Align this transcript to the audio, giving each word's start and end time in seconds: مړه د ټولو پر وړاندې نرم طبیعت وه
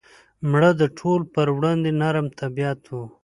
مړه 0.49 0.71
د 0.81 0.83
ټولو 0.97 1.25
پر 1.35 1.47
وړاندې 1.57 1.89
نرم 2.01 2.27
طبیعت 2.39 2.81
وه 2.91 3.05